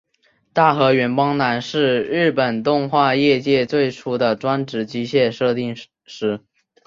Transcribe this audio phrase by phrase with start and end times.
[0.51, 6.41] 大河原邦男是日本动画业界最初的专职机械设定师。